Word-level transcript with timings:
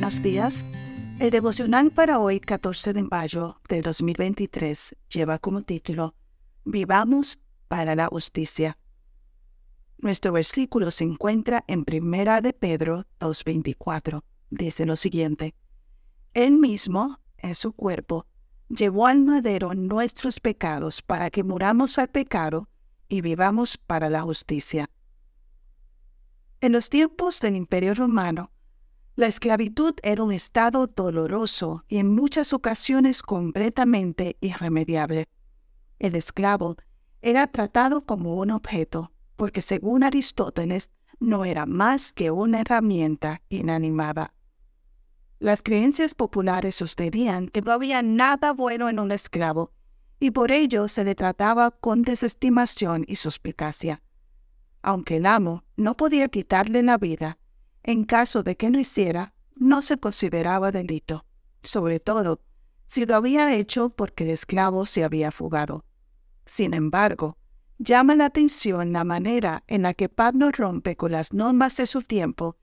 buenos 0.00 0.22
días. 0.22 0.64
El 1.18 1.30
devocional 1.30 1.90
para 1.90 2.20
hoy, 2.20 2.40
14 2.40 2.94
de 2.94 3.02
mayo 3.02 3.60
de 3.68 3.82
2023, 3.82 4.96
lleva 5.10 5.38
como 5.38 5.60
título 5.60 6.14
Vivamos 6.64 7.38
para 7.68 7.94
la 7.94 8.06
justicia. 8.06 8.78
Nuestro 9.98 10.32
versículo 10.32 10.90
se 10.90 11.04
encuentra 11.04 11.64
en 11.66 11.84
Primera 11.84 12.40
de 12.40 12.54
Pedro 12.54 13.04
2.24. 13.20 14.22
Dice 14.48 14.86
lo 14.86 14.96
siguiente, 14.96 15.54
Él 16.32 16.56
mismo, 16.56 17.20
en 17.36 17.54
su 17.54 17.74
cuerpo, 17.74 18.24
llevó 18.70 19.06
al 19.06 19.20
madero 19.20 19.74
nuestros 19.74 20.40
pecados 20.40 21.02
para 21.02 21.28
que 21.28 21.44
muramos 21.44 21.98
al 21.98 22.08
pecado 22.08 22.70
y 23.06 23.20
vivamos 23.20 23.76
para 23.76 24.08
la 24.08 24.22
justicia. 24.22 24.88
En 26.62 26.72
los 26.72 26.88
tiempos 26.88 27.40
del 27.40 27.54
Imperio 27.54 27.92
Romano, 27.92 28.50
la 29.20 29.26
esclavitud 29.26 29.92
era 30.02 30.22
un 30.22 30.32
estado 30.32 30.86
doloroso 30.86 31.84
y 31.88 31.98
en 31.98 32.08
muchas 32.08 32.54
ocasiones 32.54 33.22
completamente 33.22 34.38
irremediable. 34.40 35.26
El 35.98 36.16
esclavo 36.16 36.76
era 37.20 37.46
tratado 37.46 38.06
como 38.06 38.36
un 38.36 38.50
objeto, 38.50 39.12
porque 39.36 39.60
según 39.60 40.04
Aristóteles 40.04 40.90
no 41.18 41.44
era 41.44 41.66
más 41.66 42.14
que 42.14 42.30
una 42.30 42.62
herramienta 42.62 43.42
inanimada. 43.50 44.32
Las 45.38 45.62
creencias 45.62 46.14
populares 46.14 46.76
sostenían 46.76 47.48
que 47.48 47.60
no 47.60 47.72
había 47.72 48.00
nada 48.00 48.54
bueno 48.54 48.88
en 48.88 48.98
un 48.98 49.12
esclavo, 49.12 49.74
y 50.18 50.30
por 50.30 50.50
ello 50.50 50.88
se 50.88 51.04
le 51.04 51.14
trataba 51.14 51.72
con 51.72 52.00
desestimación 52.00 53.04
y 53.06 53.16
suspicacia 53.16 54.02
aunque 54.82 55.16
el 55.18 55.26
amo 55.26 55.62
no 55.76 55.94
podía 55.94 56.28
quitarle 56.28 56.82
la 56.82 56.96
vida, 56.96 57.36
en 57.82 58.04
caso 58.04 58.42
de 58.42 58.56
que 58.56 58.70
lo 58.70 58.78
hiciera, 58.78 59.34
no 59.56 59.82
se 59.82 59.98
consideraba 59.98 60.72
delito, 60.72 61.24
sobre 61.62 62.00
todo 62.00 62.40
si 62.86 63.06
lo 63.06 63.14
había 63.14 63.54
hecho 63.54 63.90
porque 63.90 64.24
el 64.24 64.30
esclavo 64.30 64.86
se 64.86 65.04
había 65.04 65.30
fugado. 65.30 65.84
Sin 66.46 66.74
embargo, 66.74 67.36
llama 67.78 68.14
la 68.14 68.26
atención 68.26 68.92
la 68.92 69.04
manera 69.04 69.62
en 69.66 69.82
la 69.82 69.94
que 69.94 70.08
Pablo 70.08 70.50
rompe 70.50 70.96
con 70.96 71.12
las 71.12 71.32
normas 71.32 71.76
de 71.76 71.86
su 71.86 72.02
tiempo 72.02 72.56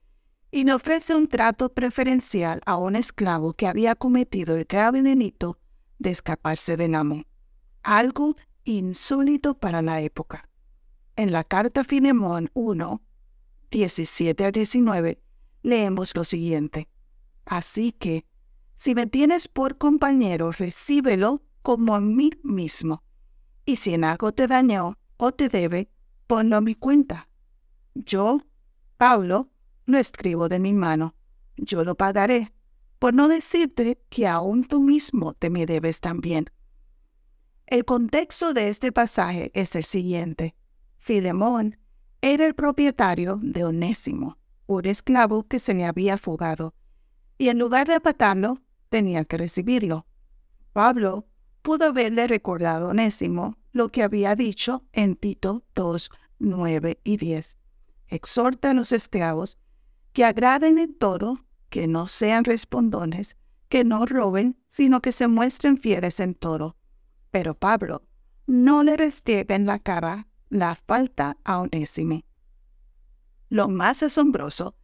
y 0.50 0.64
le 0.64 0.74
ofrece 0.74 1.14
un 1.14 1.28
trato 1.28 1.72
preferencial 1.72 2.60
a 2.66 2.76
un 2.76 2.96
esclavo 2.96 3.54
que 3.54 3.66
había 3.66 3.94
cometido 3.94 4.56
el 4.56 4.64
grave 4.64 5.02
delito 5.02 5.58
de 5.98 6.10
escaparse 6.10 6.76
del 6.76 6.94
amo, 6.94 7.24
algo 7.82 8.36
insólito 8.64 9.54
para 9.58 9.82
la 9.82 10.00
época 10.00 10.48
en 11.18 11.32
la 11.32 11.42
carta 11.42 11.82
Filemón 11.82 12.48
1, 12.54 13.02
17 13.70 14.44
a 14.44 14.50
19, 14.50 15.20
leemos 15.62 16.14
lo 16.14 16.24
siguiente. 16.24 16.88
Así 17.44 17.92
que, 17.92 18.26
si 18.76 18.94
me 18.94 19.06
tienes 19.06 19.48
por 19.48 19.78
compañero, 19.78 20.52
recíbelo 20.52 21.42
como 21.62 21.94
a 21.94 22.00
mí 22.00 22.30
mismo. 22.42 23.02
Y 23.64 23.76
si 23.76 23.94
en 23.94 24.04
algo 24.04 24.32
te 24.32 24.46
dañó 24.46 24.98
o 25.16 25.32
te 25.32 25.48
debe, 25.48 25.90
ponlo 26.26 26.56
a 26.56 26.60
mi 26.60 26.74
cuenta. 26.74 27.28
Yo, 27.94 28.40
Pablo, 28.96 29.50
lo 29.84 29.98
escribo 29.98 30.48
de 30.48 30.58
mi 30.58 30.72
mano. 30.72 31.14
Yo 31.56 31.84
lo 31.84 31.96
pagaré, 31.96 32.52
por 32.98 33.14
no 33.14 33.28
decirte 33.28 34.00
que 34.08 34.26
aún 34.26 34.64
tú 34.64 34.80
mismo 34.80 35.34
te 35.34 35.50
me 35.50 35.66
debes 35.66 36.00
también. 36.00 36.50
El 37.66 37.84
contexto 37.84 38.54
de 38.54 38.68
este 38.68 38.92
pasaje 38.92 39.50
es 39.54 39.74
el 39.76 39.84
siguiente. 39.84 40.54
Filemón 40.98 41.76
era 42.20 42.46
el 42.46 42.54
propietario 42.54 43.38
de 43.42 43.64
Onésimo, 43.64 44.38
un 44.66 44.86
esclavo 44.86 45.46
que 45.46 45.58
se 45.58 45.74
le 45.74 45.84
había 45.84 46.18
fugado, 46.18 46.74
y 47.38 47.48
en 47.48 47.58
lugar 47.58 47.86
de 47.86 48.00
matarlo, 48.00 48.60
tenía 48.88 49.24
que 49.24 49.38
recibirlo. 49.38 50.06
Pablo 50.72 51.26
pudo 51.62 51.86
haberle 51.86 52.26
recordado 52.26 52.86
a 52.86 52.90
Onésimo 52.90 53.56
lo 53.72 53.90
que 53.90 54.02
había 54.02 54.34
dicho 54.34 54.84
en 54.92 55.14
Tito 55.14 55.64
2, 55.74 56.10
9 56.40 56.98
y 57.04 57.16
10. 57.16 57.58
Exhorta 58.08 58.70
a 58.70 58.74
los 58.74 58.92
esclavos 58.92 59.58
que 60.12 60.24
agraden 60.24 60.78
en 60.78 60.94
todo, 60.94 61.44
que 61.68 61.86
no 61.86 62.08
sean 62.08 62.44
respondones, 62.44 63.36
que 63.68 63.84
no 63.84 64.06
roben, 64.06 64.58
sino 64.66 65.00
que 65.00 65.12
se 65.12 65.28
muestren 65.28 65.78
fieles 65.78 66.18
en 66.18 66.34
todo. 66.34 66.76
Pero 67.30 67.54
Pablo 67.54 68.02
no 68.46 68.82
le 68.82 68.96
restiega 68.96 69.54
en 69.54 69.66
la 69.66 69.78
cara 69.78 70.26
la 70.50 70.74
falta 70.74 71.36
a 71.44 71.58
Onésimo. 71.58 72.22
Lo 73.48 73.68
más 73.68 74.02
asombroso 74.02 74.74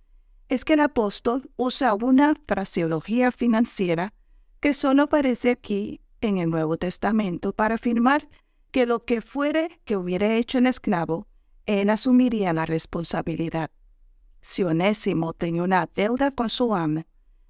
es 0.49 0.65
que 0.65 0.75
el 0.75 0.81
apóstol 0.81 1.51
usa 1.57 1.95
una 1.95 2.35
fraseología 2.47 3.31
financiera 3.31 4.13
que 4.61 4.75
solo 4.75 5.05
aparece 5.05 5.51
aquí 5.51 6.01
en 6.21 6.39
el 6.39 6.51
Nuevo 6.51 6.77
Testamento 6.77 7.53
para 7.53 7.75
afirmar 7.75 8.29
que 8.71 8.87
lo 8.87 9.05
que 9.05 9.21
fuere 9.21 9.81
que 9.85 9.97
hubiera 9.97 10.35
hecho 10.35 10.59
el 10.59 10.67
esclavo, 10.67 11.27
él 11.67 11.91
asumiría 11.91 12.53
la 12.53 12.67
responsabilidad. 12.67 13.71
Si 14.41 14.63
Onésimo 14.63 15.33
tenía 15.33 15.63
una 15.63 15.89
deuda 15.95 16.31
con 16.31 16.51
su 16.51 16.75
amo, 16.75 17.05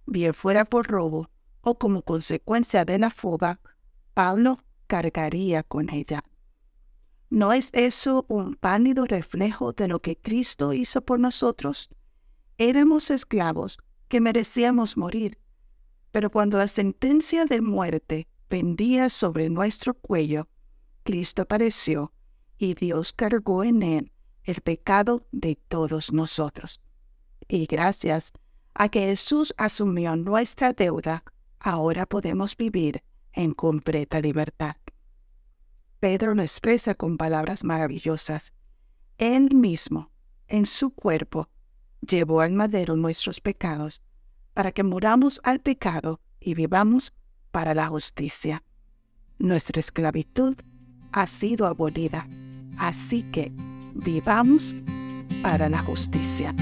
bien 0.07 0.35
fuera 0.35 0.65
por 0.65 0.87
robo 0.87 1.31
o 1.61 1.79
como 1.79 2.03
consecuencia 2.03 2.85
de 2.85 2.99
la 2.99 3.11
fuga, 3.11 3.61
Pablo 4.13 4.61
cargaría 4.87 5.63
con 5.63 5.91
ella. 5.91 6.23
¿No 7.31 7.53
es 7.53 7.71
eso 7.73 8.27
un 8.29 8.55
pálido 8.55 9.07
reflejo 9.07 9.73
de 9.73 9.89
lo 9.89 10.01
que 10.01 10.17
Cristo 10.17 10.73
hizo 10.73 11.01
por 11.01 11.19
nosotros? 11.19 11.91
Éramos 12.59 13.11
esclavos 13.11 13.79
que 14.09 14.21
merecíamos 14.21 14.97
morir, 14.97 15.39
pero 16.13 16.31
cuando 16.31 16.59
la 16.59 16.69
sentencia 16.69 17.45
de 17.45 17.61
muerte 17.61 18.29
pendía 18.49 19.09
sobre 19.11 19.51
nuestro 19.51 19.95
cuello, 19.95 20.49
Cristo 21.03 21.43
apareció 21.43 22.13
y 22.57 22.75
Dios 22.75 23.13
cargó 23.13 23.65
en 23.65 23.83
él 23.83 24.13
el 24.45 24.61
pecado 24.61 25.27
de 25.33 25.57
todos 25.57 26.13
nosotros. 26.13 26.81
Y 27.49 27.67
gracias 27.67 28.33
a 28.75 28.89
que 28.89 29.01
Jesús 29.01 29.55
asumió 29.57 30.15
nuestra 30.17 30.73
deuda, 30.73 31.25
ahora 31.59 32.07
podemos 32.07 32.57
vivir 32.57 33.03
en 33.33 33.53
completa 33.53 34.21
libertad. 34.21 34.77
Pedro 36.05 36.35
lo 36.35 36.43
expresa 36.43 36.95
con 36.95 37.17
palabras 37.17 37.65
maravillosas. 37.65 38.53
Él 39.17 39.55
mismo, 39.55 40.11
en 40.49 40.67
su 40.67 40.91
cuerpo, 40.91 41.49
llevó 42.07 42.43
al 42.43 42.53
madero 42.53 42.95
nuestros 42.95 43.41
pecados, 43.41 44.03
para 44.53 44.71
que 44.71 44.83
muramos 44.83 45.41
al 45.45 45.61
pecado 45.61 46.21
y 46.41 46.53
vivamos 46.53 47.15
para 47.51 47.73
la 47.73 47.87
justicia. 47.87 48.63
Nuestra 49.39 49.81
esclavitud 49.81 50.57
ha 51.11 51.27
sido 51.27 51.67
abolida, 51.67 52.29
así 52.77 53.23
que 53.23 53.51
vivamos 53.95 54.77
para 55.41 55.71
la 55.71 55.79
justicia. 55.79 56.55